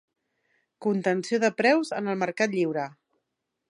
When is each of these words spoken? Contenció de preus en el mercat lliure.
Contenció 0.85 1.41
de 1.45 1.53
preus 1.61 1.95
en 2.01 2.13
el 2.15 2.21
mercat 2.25 2.57
lliure. 2.59 2.91